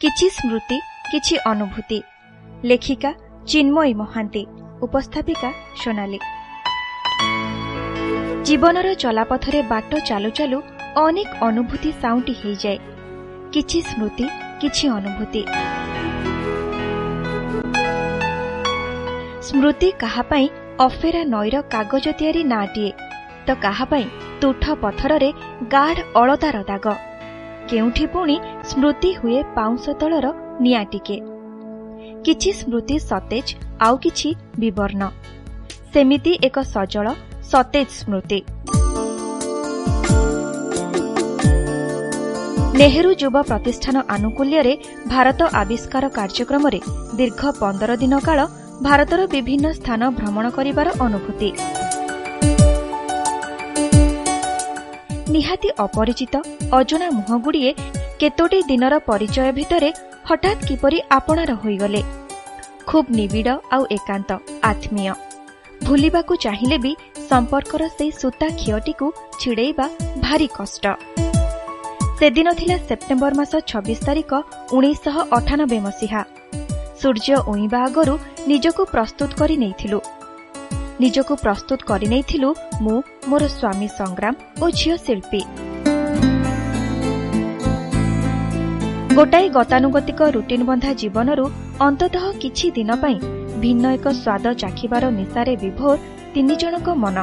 [0.00, 0.76] କିଛି ସ୍ମୃତି
[1.06, 1.96] କିଛି ଅନୁଭୂତି
[2.64, 3.10] ଲେଖିକା
[3.46, 4.42] ଚିନ୍ମୟୀ ମହାନ୍ତି
[4.86, 5.50] ଉପସ୍ଥାପିକା
[5.80, 6.18] ସୋନାଲି
[8.46, 10.60] ଜୀବନର ଚଲାପଥରେ ବାଟ ଚାଲୁ ଚାଲୁ
[11.02, 12.78] ଅନେକ ଅନୁଭୂତି ସାଉଁଟି ହୋଇଯାଏ
[13.52, 14.26] କିଛି ସ୍ମୃତି
[14.60, 15.42] କିଛି ଅନୁଭୂତି
[19.48, 20.48] ସ୍ମୃତି କାହାପାଇଁ
[20.86, 22.92] ଅଫେରା ନଈର କାଗଜ ତିଆରି ନାଁଟିଏ
[23.46, 24.06] ତ କାହାପାଇଁ
[24.40, 25.30] ତୁଠ ପଥରରେ
[25.68, 26.86] ଗାଢ଼ ଅଳତାର ଦାଗ
[27.70, 28.36] କେଉଁଠି ପୁଣି
[28.68, 30.26] ସ୍ମୃତି ହୁଏ ପାଉଁଶ ତଳର
[30.64, 31.16] ନିଆଁ ଟିକେ।
[32.24, 33.46] କିଛି ସ୍ମୃତି ସତେଜ
[33.86, 34.28] ଆଉ କିଛି
[34.60, 35.02] ବିବର୍ଣ୍ଣ।
[35.92, 37.06] ସେମିତି ଏକ ସଜଳ
[37.50, 38.40] ସତେଜ ସ୍ମୃତି।
[42.78, 44.74] ନେହେରୁ ଯୁବ ପ୍ରତିଷ୍ଠାନ ଆନୁକୂଲ୍ୟରେ
[45.12, 46.80] ଭାରତ ଆବିଷ୍କାର କାର୍ଯ୍ୟକ୍ରମରେ
[47.18, 48.40] ଦୀର୍ଘ ପନ୍ଦର ଦିନ କାଳ
[48.86, 51.50] ଭାରତର ବିଭିନ୍ନ ସ୍ଥାନ ଭ୍ରମଣ କରିବାର ଅନୁଭୂତି।
[55.34, 56.34] ନିହାତି ଅପରିଚିତ
[56.72, 57.72] ଅଜଣା ମୁହଁଗୁଡ଼ିଏ
[58.20, 59.90] କେତୋଟି ଦିନର ପରିଚୟ ଭିତରେ
[60.28, 62.02] ହଠାତ୍ କିପରି ଆପଣାର ହୋଇଗଲେ।
[62.88, 64.30] ଖୁବ୍ ନିବିଡ଼ ଆଉ ଏକାନ୍ତ
[64.62, 65.14] ଆତ୍ମୀୟ।
[65.84, 66.92] ଭୁଲିବାକୁ ଚାହିଁଲେ ବି
[67.30, 69.06] ସମ୍ପର୍କର ସେହି ସୂତା ଖିଅଟିକୁ
[69.40, 69.86] ଛିଡ଼େଇବା
[70.24, 70.84] ଭାରି କଷ୍ଟ।
[72.18, 74.32] ସେଦିନ ଥିଲା ସେପ୍ଟେମ୍ବର ମାସ ଛବିଶ ତାରିଖ
[74.76, 76.22] ଉଣେଇଶହ ଅଠାନବେ ମସିହା।
[77.00, 78.14] ସୂର୍ଯ୍ୟ ଉଇଁବା ଆଗରୁ
[78.50, 79.98] ନିଜକୁ ପ୍ରସ୍ତୁତ କରି ନେଇଥିଲୁ।
[81.02, 82.48] ନିଜକୁ ପ୍ରସ୍ତୁତ କରିନେଇଥିଲୁ
[82.84, 82.96] ମୁଁ
[83.30, 85.42] ମୋର ସ୍ୱାମୀ ସଂଗ୍ରାମ ଓ ଝିଅ ଶିଳ୍ପୀ।
[89.18, 91.44] ଗୋଟାଏ ଗତାନୁଗତିକ ରୁଟିନ୍ ବନ୍ଧା ଜୀବନରୁ
[91.86, 93.18] ଅନ୍ତତଃ କିଛି ଦିନ ପାଇଁ
[93.62, 95.96] ଭିନ୍ନ ଏକ ସ୍ୱାଦ ଚାଖିବାର ନିଶାରେ ବିଭୋର
[96.34, 97.16] ତିନିଜଣଙ୍କ ମନ।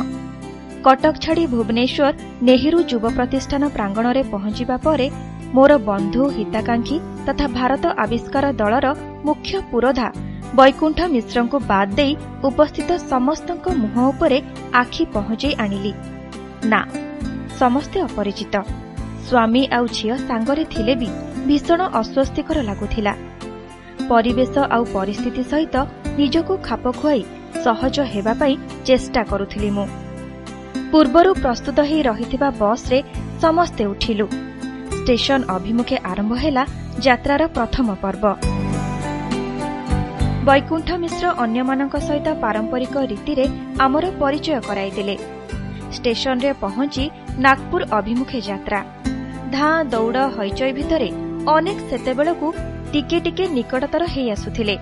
[0.85, 2.05] କଟକ ଛାଡ଼ି ଭୁବନେଶ୍ୱର
[2.47, 5.07] ନେହେରୁ ଯୁବ ପ୍ରତିଷ୍ଠାନ ପ୍ରାଙ୍ଗଣରେ ପହଞ୍ଚିବା ପରେ
[5.55, 8.87] ମୋର ବନ୍ଧୁ ହିତାକାଂକ୍ଷୀ ତଥା ଭାରତ ଆବିଷ୍କାର ଦଳର
[9.27, 10.07] ମୁଖ୍ୟ ପୁରୋଧା
[10.53, 14.41] ବୈକୁଣ୍ଠ ମିଶ୍ରଙ୍କୁ ବାଦ୍ ଦେଇ ଉପସ୍ଥିତ ସମସ୍ତଙ୍କ ମୁହଁ ଉପରେ
[14.73, 15.93] ଆଖି ପହଞ୍ଚାଇ ଆଣିଲି।
[16.65, 16.81] ନା
[17.59, 18.55] ସମସ୍ତେ ଅପରିଚିତ।
[19.27, 21.09] ସ୍ୱାମୀ ଆଉ ଝିଅ ସାଙ୍ଗରେ ଥିଲେ ବି
[21.47, 23.13] ଭୀଷଣ ଅସ୍ୱସ୍ତିକର ଲାଗୁଥିଲା।
[24.09, 25.75] ପରିବେଶ ଆଉ ପରିସ୍ଥିତି ସହିତ
[26.17, 27.21] ନିଜକୁ ଖାପ ଖୁଆଇ
[27.63, 28.55] ସହଜ ହେବା ପାଇଁ
[28.85, 29.87] ଚେଷ୍ଟା କରୁଥିଲି ମୁଁ।
[30.91, 33.03] ପୂର୍ବରୁ ପ୍ରସ୍ତୁତ ହୋଇ ରହିଥିବା ବସ୍ରେ
[33.41, 34.27] ସମସ୍ତେ ଉଠିଲୁ।
[34.97, 36.63] ଷ୍ଟେସନ ଅଭିମୁଖେ ଆରମ୍ଭ ହେଲା
[36.99, 38.54] ଯାତ୍ରାର ପ୍ରଥମ ପର୍ବ।
[40.47, 43.45] ବୈକୁଣ୍ଠ ମିଶ୍ର ଅନ୍ୟମାନଙ୍କ ସହିତ ପାରମ୍ପରିକ ରୀତିରେ
[43.85, 45.15] ଆମର ପରିଚୟ କରାଇଦେଲେ
[45.95, 47.05] ଷ୍ଟେସନରେ ପହଞ୍ଚି
[47.45, 48.79] ନାଗପୁର ଅଭିମୁଖେ ଯାତ୍ରା।
[49.55, 51.09] ଧାଁ ଦୌଡ଼ ହଇଚଇ ଭିତରେ
[51.55, 52.47] ଅନେକ ସେତେବେଳକୁ
[52.91, 54.75] ଟିକେ ଟିକେ ନିକଟତର ହେଇ ଆସୁଥିଲେ।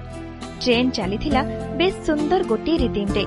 [0.62, 1.42] ଟ୍ରେନ୍ ଚାଲିଥିଲା
[1.80, 3.24] ବେଶ୍ ସୁନ୍ଦର ଗୋଟିଏ ରିଦିମ୍ରେ।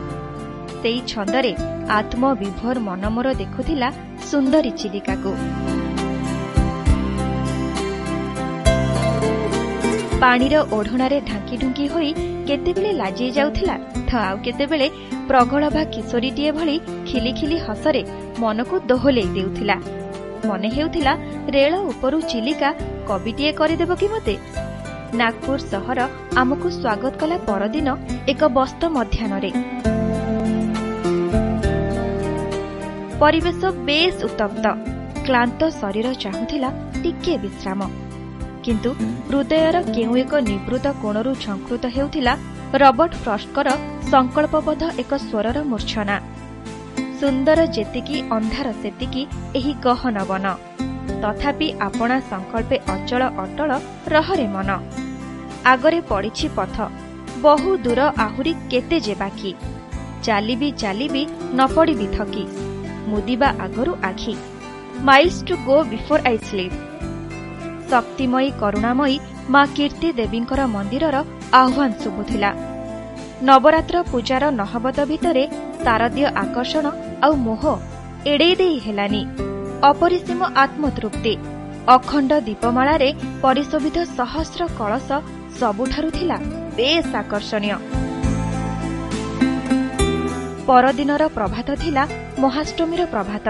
[0.80, 1.52] ସେଇ ଛନ୍ଦରେ
[1.98, 3.88] ଆତ୍ମବିଭୋର ମନ ମୋର ଦେଖୁଥିଲା
[4.30, 5.32] ସୁନ୍ଦରୀ ଚିଲିକାକୁ।
[10.26, 12.08] ପାଣିର ଓଢ଼ଣାରେ ଢାଙ୍କି ଢୁଙ୍କି ହୋଇ
[12.48, 13.74] କେତେବେଳେ ଲାଜେଇ ଯାଉଥିଲା
[14.08, 14.86] ତ ଆଉ କେତେବେଳେ
[15.28, 16.74] ପ୍ରଗଳଭା କିଶୋରୀଟିଏ ଭଳି
[17.08, 18.00] ଖିଲି ଖିଲି ହସରେ
[18.42, 19.76] ମନକୁ ଦୋହଲେଇ ଦେଉଥିଲା।
[20.48, 21.12] ମନେ ହେଉଥିଲା
[21.56, 22.70] ରେଳ ଉପରୁ ଚିଲିକା
[23.10, 24.34] କବିଟିଏ କରିଦେବ କି ମୋତେ?
[25.20, 26.00] ନାଗପୁର ସହର
[26.42, 27.88] ଆମକୁ ସ୍ୱାଗତ କଲା ପରଦିନ
[28.32, 29.50] ଏକ ବସ୍ତ ମଧ୍ୟାହ୍ନରେ।
[33.22, 34.64] ପରିବେଶ ବେଶ୍ ଉତ୍ତପ୍ତ।
[35.26, 36.70] କ୍ଳାନ୍ତ ଶରୀର ଚାହୁଁଥିଲା
[37.02, 37.80] ଟିକିଏ ବିଶ୍ରାମ।
[38.66, 38.90] କିନ୍ତୁ
[39.28, 42.34] ହୃଦୟର କେଉଁ ଏକ ନିବୃତ କୋଣରୁ ଝଙ୍କୃତ ହେଉଥିଲା
[42.82, 43.68] ରବର୍ଟ ଫ୍ରଷ୍ଟଙ୍କର
[44.12, 46.16] ସଂକଳ୍ପବଦ୍ଧ ଏକ ସ୍ୱରର ମୂର୍ଚ୍ଛନା।
[47.20, 49.22] ସୁନ୍ଦର ଯେତିକି ଅନ୍ଧାର ସେତିକି
[49.58, 50.46] ଏହି ଗହନ ବନ।
[51.22, 53.70] ତଥାପି ଆପଣା ସଂକଳ୍ପେ ଅଚଳ ଅଟଳ
[54.14, 54.70] ରହରେ ମନ।
[55.72, 56.76] ଆଗରେ ପଡ଼ିଛି ପଥ।
[57.44, 59.50] ବହୁ ଦୂର ଆହୁରି କେତେ ଯେ ବାକି।
[60.26, 61.22] ଚାଲିବି ଚାଲିବି
[61.58, 62.44] ନ ପଡ଼ିବି ଥକି।
[63.10, 64.34] ମୁଦିବା ଆଗରୁ ଆଖି।
[65.08, 66.76] Miles to go before I sleep.
[67.90, 69.16] Shaktimayee କରୁଣାମୟୀ
[69.52, 71.16] ମା କୀର୍ତ୍ତି ଦେବୀଙ୍କର ମନ୍ଦିରର
[71.62, 72.50] ଆହ୍ୱାନ ଶୁଭୁଥିଲା।
[73.48, 75.44] ନବରାତ୍ର ପୂଜାର ନହବତ ଭିତରେ
[75.84, 76.86] ଶାରଦୀୟ ଆକର୍ଷଣ
[77.24, 77.62] ଆଉ ମୋହ
[78.32, 79.22] ଏଡ଼େଇ ଦେଇ ହେଲାନି।
[79.90, 81.34] ଅପରିସୀମ ଆତ୍ମତୃପ୍ତି
[81.96, 83.08] ଅଖଣ୍ଡ ଦୀପମାଳାରେ
[83.44, 85.08] ପରିଶୋଭିତ ସହସ୍ର କଳସ
[85.60, 86.36] ସବୁଠାରୁ ଥିଲା
[86.78, 87.76] ବେଶ୍ ଆକର୍ଷଣୀୟ।
[90.68, 92.04] ପରଦିନର ପ୍ରଭାତ ଥିଲା
[92.42, 93.46] ମହାଷ୍ଟମୀର ପ୍ରଭାତ।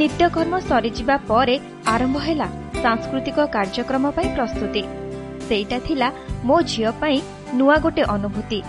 [0.00, 1.56] ନିତ୍ୟକର୍ମ ସରିଯିବା ପରେ
[1.94, 2.48] ଆରମ୍ଭ ହେଲା
[2.84, 4.82] ସାଂସ୍କୃତିକ କାର୍ଯ୍ୟକ୍ରମ ପାଇଁ ପ୍ରସ୍ତୁତି।
[5.48, 6.08] ସେଇଟା ଥିଲା
[6.48, 7.18] ମୋ ଝିଅ ପାଇଁ
[7.58, 8.60] ନୂଆ ଗୋଟେ ଅନୁଭୂତି।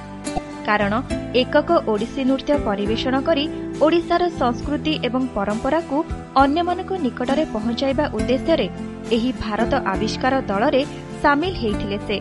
[0.68, 0.94] କାରଣ
[1.42, 3.46] ଏକକ ଓଡ଼ିଶୀ ନୃତ୍ୟ ପରିବେଷଣ କରି
[3.86, 5.98] ଓଡ଼ିଶାର ସଂସ୍କୃତି ଏବଂ ପରମ୍ପରାକୁ
[6.44, 8.68] ଅନ୍ୟମାନଙ୍କ ନିକଟରେ ପହଞ୍ଚାଇବା ଉଦ୍ଦେଶ୍ୟରେ
[9.16, 10.82] ଏହି ଭାରତ ଆବିଷ୍କାର ଦଳରେ
[11.24, 12.18] ସାମିଲ ହୋଇଥିଲେ ସେ।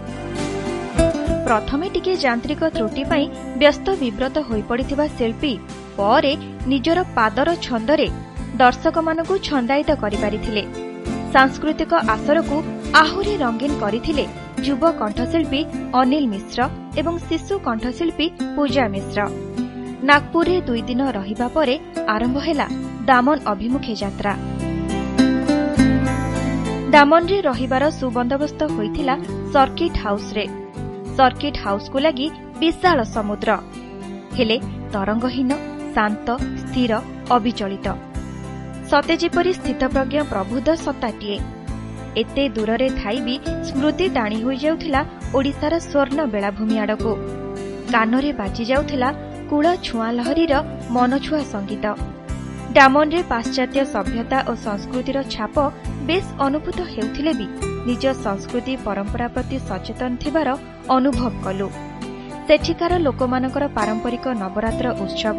[1.47, 3.25] ପ୍ରଥମେ ଟିକେ ଯାନ୍ତ୍ରିକ ତ୍ରୁଟି ପାଇଁ
[3.61, 5.53] ବ୍ୟସ୍ତ ବିବ୍ରତ ହୋଇପଡ଼ିଥିବା ଶିଳ୍ପୀ
[5.99, 6.33] ପରେ
[6.73, 8.09] ନିଜର ପାଦର ଛନ୍ଦରେ
[8.63, 10.63] ଦର୍ଶକମାନଙ୍କୁ ଛନ୍ଦାୟିତ କରିପାରିଥିଲେ।
[11.35, 12.57] ସାଂସ୍କୃତିକ ଆସରକୁ
[13.03, 14.25] ଆହୁରି ରଙ୍ଗୀନ କରିଥିଲେ
[14.67, 15.61] ଯୁବ କଣ୍ଠଶିଳ୍ପୀ
[16.01, 16.61] ଅନିଲ ମିଶ୍ର
[17.01, 18.27] ଏବଂ ଶିଶୁ କଣ୍ଠଶିଳ୍ପୀ
[18.57, 19.19] ପୂଜା ମିଶ୍ର।
[20.09, 21.75] ନାଗପୁରରେ ଦୁଇ ଦିନ ରହିବା ପରେ
[22.15, 22.67] ଆରମ୍ଭ ହେଲା
[23.09, 24.33] ଦାମନ ଅଭିମୁଖେ ଯାତ୍ରା।
[26.95, 29.15] ଡାମନରେ ରହିବାର ସୁବନ୍ଦୋବସ୍ତ ହୋଇଥିଲା
[29.55, 30.45] ସର୍କିଟ୍ ହାଉସ୍ରେ।
[31.19, 32.27] ସର୍କିଟ୍ ହାଉସ୍କୁ ଲାଗି
[32.61, 33.51] ବିଶାଳ ସମୁଦ୍ର।
[34.37, 34.57] ହେଲେ
[34.95, 35.51] ତରଙ୍ଗହୀନ
[35.95, 36.27] ଶାନ୍ତ
[36.63, 36.93] ସ୍ଥିର
[37.37, 37.89] ଅବିଚଳିତ।
[38.91, 41.37] ସତେ ଯେପରି ସ୍ଥିତପ୍ରଜ୍ଞ ପ୍ରବୁଦ୍ଧ ସତ୍ତାଟିଏ
[42.23, 43.35] ଏତେ ଦୂରରେ ଥାଇ ବି
[43.69, 45.01] ସ୍ମୃତି ଟାଣି ହୋଇଯାଉଥିଲା
[45.37, 47.13] ଓଡ଼ିଶାର ସ୍ୱର୍ଣ୍ଣ ବେଳାଭୂମି ଆଡ଼କୁ।
[47.95, 49.09] କାନରେ ବାଜିଯାଉଥିଲା
[49.51, 50.55] କୂଳ ଛୁଆଁ ଲହରୀର
[50.97, 51.87] ମନଛୁଆ ସଙ୍ଗୀତ।
[52.77, 55.57] ଡାମନରେ ପାଶ୍ଚାତ୍ୟ ସଭ୍ୟତା ଓ ସଂସ୍କୃତିର ଛାପ
[56.09, 57.47] ବେଶ୍ ଅନୁଭୂତ ହେଉଥିଲେ ବି
[57.89, 60.49] ନିଜ ସଂସ୍କୃତି ପରମ୍ପରା ପ୍ରତି ସଚେତନ ଥିବାର
[60.97, 61.69] ଅନୁଭବ କଲୁ।
[62.47, 65.39] ସେଠିକାର ଲୋକମାନଙ୍କର ପାରମ୍ପରିକ ନବରାତ୍ର ଉତ୍ସବ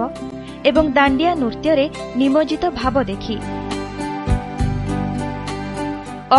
[0.69, 1.85] ଏବଂ ଦାଣ୍ଡିଆ ନୃତ୍ୟରେ
[2.21, 3.35] ନିମଜ୍ଜିତ ଭାବ ଦେଖି।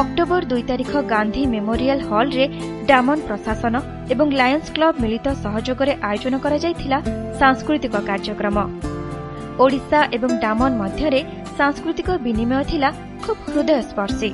[0.00, 2.46] ଅକ୍ଟୋବର ଦୁଇ ତାରିଖ ଗାନ୍ଧି ମେମୋରିଆଲ ହଲ୍ରେ
[2.90, 3.74] ଡାମନ ପ୍ରଶାସନ
[4.12, 6.98] ଏବଂ ଲାୟନ୍ସ କ୍ଲବ ମିଳିତ ସହଯୋଗରେ ଆୟୋଜନ କରାଯାଇଥିଲା
[7.40, 8.56] ସାଂସ୍କୃତିକ କାର୍ଯ୍ୟକ୍ରମ।
[9.64, 11.20] ଓଡ଼ିଶା ଏବଂ ଡାମନ ମଧ୍ୟରେ
[11.58, 12.88] ସାଂସ୍କୃତିକ ବିନିମୟ ଥିଲା
[13.24, 14.30] ଖୁବ୍ ହୃଦୟସ୍ପର୍ଶୀ।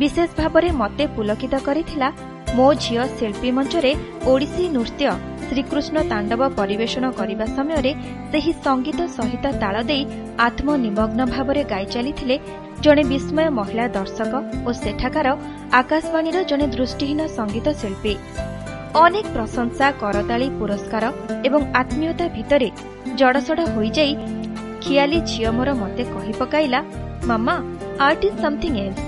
[0.00, 2.08] ବିଶେଷ ଭାବରେ ମୋତେ ପୁଲକିତ କରିଥିଲା
[2.56, 3.92] ମୋ ଝିଅ ଶିଳ୍ପୀ ମଞ୍ଚରେ
[4.30, 5.06] ଓଡ଼ିଶୀ ନୃତ୍ୟ
[5.48, 7.92] ଶ୍ରୀକୃଷ୍ଣ ତାଣ୍ଡବ ପରିବେଷଣ କରିବା ସମୟରେ
[8.32, 10.02] ସେହି ସଙ୍ଗୀତ ସହିତ ତାଳ ଦେଇ
[10.46, 12.36] ଆତ୍ମନିମଗ୍ନ ଭାବରେ ଗାଇ ଚାଲିଥିଲେ
[12.84, 14.32] ଜଣେ ବିସ୍ମୟ ମହିଳା ଦର୍ଶକ
[14.66, 15.26] ଓ ସେଠାକାର
[15.80, 18.14] ଆକାଶବାଣୀର ଜଣେ ଦୃଷ୍ଟିହୀନ ସଙ୍ଗୀତ ଶିଳ୍ପୀ।
[19.02, 21.04] ଅନେକ ପ୍ରଶଂସା କରତାଳି ପୁରସ୍କାର
[21.48, 22.68] ଏବଂ ଆତ୍ମୀୟତା ଭିତରେ
[23.20, 24.12] ଜଡ଼ସଡ଼ ହୋଇଯାଇ
[24.82, 26.80] ଖିଆଲି ଝିଅ ମୋର ମୋତେ କହି ପକାଇଲା
[27.30, 27.54] ମାମା
[28.06, 29.00] ଆର୍ଟ ଇଜ୍ ସମଥିଂ ଏଲ୍ସ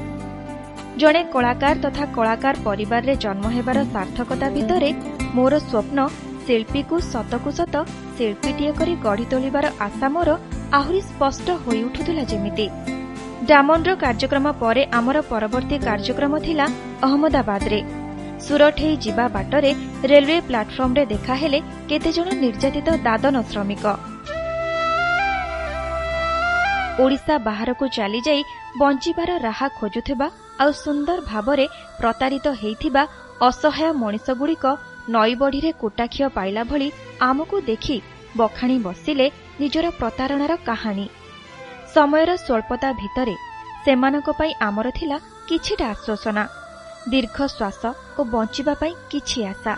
[1.01, 4.91] ଜଣେ କଳାକାର ତଥା କଳାକାର ପରିବାରରେ ଜନ୍ମ ହେବାର ସାର୍ଥକତା ଭିତରେ
[5.37, 5.99] ମୋର ସ୍ୱପ୍ନ
[6.49, 7.75] ଶିଳ୍ପୀକୁ ସତକୁ ସତ
[8.19, 10.31] ଶିଳ୍ପୀଟିଏ କରି ଗଢ଼ି ତୋଳିବାର ଆଶା ମୋର
[10.79, 12.67] ଆହୁରି ସ୍ପଷ୍ଟ ହୋଇଉଠୁଥିଲା ଯେମିତି।
[13.49, 16.67] ଡାମନର କାର୍ଯ୍ୟକ୍ରମ ପରେ ଆମର ପରବର୍ତ୍ତୀ କାର୍ଯ୍ୟକ୍ରମ ଥିଲା
[17.07, 17.81] ଅହମ୍ମଦାବାଦରେ।
[18.47, 19.71] ସୁରଟ ହେଇ ଯିବା ବାଟରେ
[20.11, 21.59] ରେଲୱେ ପ୍ଲାଟଫର୍ମରେ ଦେଖାହେଲେ
[21.91, 23.85] କେତେଜଣ ନିର୍ଯାତିତ ଦାଦନ ଶ୍ରମିକ।
[27.03, 28.43] ଓଡ଼ିଶା ବାହାରକୁ ଚାଲିଯାଇ
[28.81, 30.27] ବଞ୍ଚିବାର ରାହା ଖୋଜୁଥିବା
[30.63, 31.67] ଆଉ ସୁନ୍ଦର ଭାବରେ
[32.01, 33.03] ପ୍ରତାରିତ ହେଇଥିବା
[33.49, 34.65] ଅସହାୟ ମଣିଷଗୁଡ଼ିକ
[35.15, 36.89] ନଈବଢ଼ିରେ କୁଟାଖିଅ ପାଇଲା ଭଳି
[37.29, 37.97] ଆମକୁ ଦେଖି
[38.39, 39.27] ବଖାଣି ବସିଲେ
[39.61, 41.07] ନିଜର ପ୍ରତାରଣାର କାହାଣୀ।
[41.95, 43.35] ସମୟର ସ୍ୱଳ୍ପତା ଭିତରେ
[43.85, 45.17] ସେମାନଙ୍କ ପାଇଁ ଆମର ଥିଲା
[45.49, 46.45] କିଛିଟା ଆଶ୍ୱାସନା
[47.13, 47.83] ଦୀର୍ଘଶ୍ୱାସ
[48.19, 49.75] ଓ ବଞ୍ଚିବା ପାଇଁ କିଛି ଆଶା।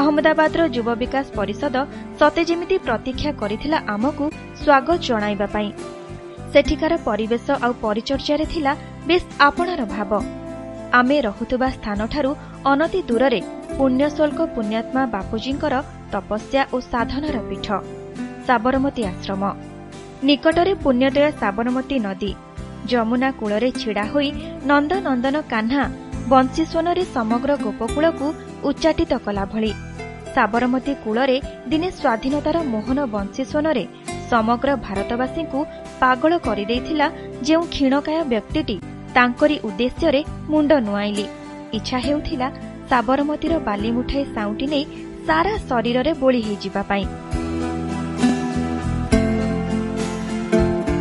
[0.00, 1.76] ଅହମ୍ମଦାବାଦର ଯୁବ ବିକାଶ ପରିଷଦ
[2.20, 4.24] ସତେ ଯେମିତି ପ୍ରତୀକ୍ଷା କରିଥିଲା ଆମକୁ
[4.62, 5.70] ସ୍ୱାଗତ ଜଣାଇବା ପାଇଁ।
[6.52, 8.72] ସେଠିକାର ପରିବେଶ ଆଉ ପରିଚର୍ଯାରେ ଥିଲା
[9.08, 10.10] ବେଶ୍ ଆପଣାର ଭାବ।
[10.98, 12.30] ଆମେ ରହୁଥିବା ସ୍ଥାନଠାରୁ
[12.70, 13.40] ଅନତି ଦୂରରେ
[13.78, 15.74] ପୁଣ୍ୟଶୋଲ୍କ ପୁଣ୍ୟାତ୍ମା ବାପୁଜୀଙ୍କର
[16.12, 17.66] ତପସ୍ୟା ଓ ସାଧନାର ପୀଠ
[18.46, 19.42] ସାବରମତୀ ଆଶ୍ରମ।
[20.28, 22.30] ନିକଟରେ ପୁଣ୍ୟଦୟା ସାବରମତୀ ନଦୀ
[22.90, 24.28] ଯମୁନା କୂଳରେ ଛିଡ଼ା ହୋଇ
[24.70, 25.82] ନନ୍ଦନନ୍ଦନ କାହ୍ନା
[26.32, 28.26] ବଂଶୀସ୍ୱନରେ ସମଗ୍ର ଗୋପକୂଳକୁ
[28.68, 29.72] ଉଚ୍ଚାଟିତ କଲା ଭଳି।
[30.34, 31.36] ସାବରମତୀ କୂଳରେ
[31.70, 33.84] ଦିନେ ସ୍ୱାଧୀନତାର ମୋହନ ବଂଶୀସ୍ୱନରେ
[34.30, 35.60] ସମଗ୍ର ଭାରତବାସୀଙ୍କୁ
[36.02, 37.06] ପାଗଳ କରିଦେଇଥିଲା
[37.46, 38.76] ଯେଉଁ କ୍ଷୀଣକାୟ ବ୍ୟକ୍ତିଟି
[39.16, 40.20] ତାଙ୍କରି ଉଦ୍ଦେଶ୍ୟରେ
[40.52, 41.26] ମୁଣ୍ଡ ନୁଆଇଲି।
[41.78, 42.48] ଇଚ୍ଛା ହେଉଥିଲା
[42.90, 44.84] ସାବରମତୀର ବାଲି ମୁଠାଇ ସାଉଁଟି ନେଇ
[45.26, 47.04] ସାରା ଶରୀରରେ ବୋଳି ହୋଇଯିବା ପାଇଁ।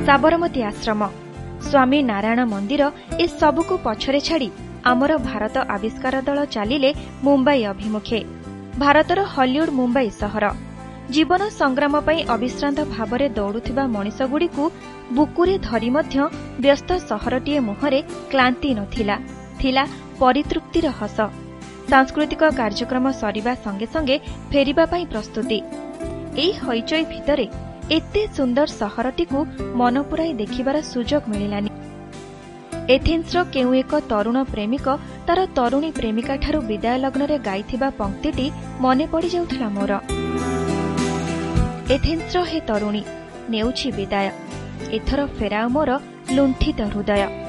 [0.08, 1.02] ସାବରମତୀ ଆଶ୍ରମ
[1.68, 2.84] ସ୍ୱାମୀ ନାରାୟଣ ମନ୍ଦିର
[3.24, 4.50] ଏ ସବୁକୁ ପଛରେ ଛାଡ଼ି
[4.92, 6.92] ଆମର ଭାରତ ଆବିଷ୍କାର ଦଳ ଚାଲିଲେ
[7.26, 8.20] ମୁମ୍ବାଇ ଅଭିମୁଖେ।
[8.80, 10.46] ଭାରତର ହଲିଉଡ୍ ମୁମ୍ବାଇ ସହର।
[11.16, 14.64] ଜୀବନ ସଂଗ୍ରାମ ପାଇଁ ଅବିଶ୍ରାନ୍ତ ଭାବରେ ଦୌଡୁଥିବା ମଣିଷଗୁଡ଼ିକୁ
[15.18, 16.16] ବୁକୁରେ ଧରି ମଧ୍ୟ
[16.64, 18.00] ବ୍ୟସ୍ତ ସହରଟିଏ ମୁହଁରେ
[18.32, 19.16] କ୍ଳାନ୍ତି ନଥିଲା।
[19.60, 19.84] ଥିଲା
[20.20, 21.18] ପରିତୃପ୍ତିର ହସ।
[21.90, 24.16] ସାଂସ୍କୃତିକ କାର୍ଯ୍ୟକ୍ରମ ସରିବା ସଙ୍ଗେ ସଙ୍ଗେ
[24.52, 25.60] ଫେରିବା ପାଇଁ ପ୍ରସ୍ତୁତି।
[26.44, 27.48] ଏହି ହଇଚଇ ଭିତରେ
[27.92, 29.40] ଏତେ ସୁନ୍ଦର ସହରଟିକୁ
[29.76, 31.70] ମନ ପୁରାଇ ଦେଖିବାର ସୁଯୋଗ ମିଳିଲାନି।
[32.96, 34.88] ଏଥେନ୍ସର କେଉଁ ଏକ ତରୁଣ ପ୍ରେମିକ
[35.28, 38.46] ତାର ତରୁଣୀ ପ୍ରେମିକାଠାରୁ ବିଦାୟ ଲଗ୍ନରେ ଗାଇଥିବା ପଙ୍କ୍ତିଟି
[38.80, 39.92] ମନେ ପଡ଼ିଯାଉଥିଲା ମୋର।
[41.96, 43.04] ଏଥେନ୍ସର ହେ ତରୁଣୀ
[43.50, 44.30] ନେଉଛି ବିଦାୟ।
[44.98, 45.90] ଏଥର ଫେରାଅ ମୋର
[46.36, 47.45] ଲୁଣ୍ଠିତ ହୃଦୟ।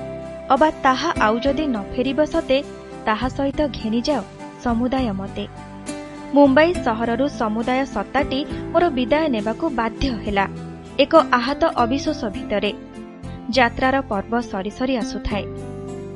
[0.55, 2.59] ଅବା ତାହା ଆଉ ଯଦି ନ ଫେରିବ ସତେ
[3.07, 4.23] ତାହା ସହିତ ଘେନିଯାଅ
[4.65, 5.45] ସମୁଦାୟ ମତେ।
[6.35, 8.41] ମୁମ୍ବାଇ ସହରରୁ ସମୁଦାୟ ସତ୍ତାଟି
[8.73, 10.45] ମୋର ବିଦାୟ ନେବାକୁ ବାଧ୍ୟ ହେଲା
[10.99, 12.73] ଏକ ଆହତ ଅବିଶ୍ୱାସ ଭିତରେ।
[13.51, 15.45] ଯାତ୍ରାର ପର୍ବ ସରି ସରି ଆସୁଥାଏ।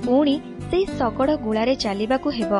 [0.04, 0.34] ପୁଣି
[0.70, 2.52] ସେହି ଶଗଡ଼ ଗୁଳାରେ ଚାଲିବାକୁ ହେବ।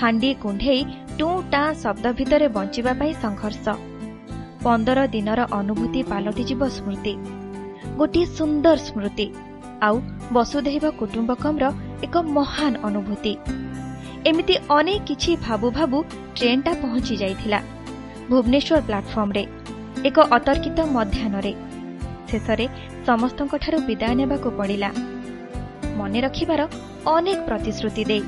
[0.00, 0.80] ହାଣ୍ଡି କୁଣ୍ଢେଇ
[1.18, 3.66] ଟୁଁ ଟାଁ ଶବ୍ଦ ଭିତରେ ବଞ୍ଚିବା ପାଇଁ ସଂଘର୍ଷ।
[4.64, 7.14] ପନ୍ଦର ଦିନର ଅନୁଭୂତି ପାଲଟିଯିବ ସ୍ମୃତି।
[7.98, 9.26] ଗୋଟିଏ ସୁନ୍ଦର ସ୍ମୃତି।
[9.86, 9.96] ଆଉ
[10.34, 11.64] ବସୁଧୈବ କୁଟୁମ୍ବକମର
[12.06, 13.32] ଏକ ମହାନ ଅନୁଭୂତି।
[14.28, 15.98] ଏମିତି ଅନେକ କିଛି ଭାବୁ ଭାବୁ
[16.36, 17.60] ଟ୍ରେନ୍ଟା ପହଞ୍ଚି ଯାଇଥିଲା
[18.30, 19.42] ଭୁବନେଶ୍ୱର ପ୍ଲାଟଫର୍ମରେ
[20.08, 21.52] ଏକ ଅତର୍କିତ ମଧ୍ୟାହ୍ନରେ।
[22.28, 22.66] ଶେଷରେ
[23.08, 24.90] ସମସ୍ତଙ୍କଠାରୁ ବିଦାୟ ନେବାକୁ ପଡ଼ିଲା।
[25.98, 26.60] ମନେ ରଖିବାର
[27.14, 28.22] ଅନେକ ପ୍ରତିଶ୍ରୁତି ଦେଇ।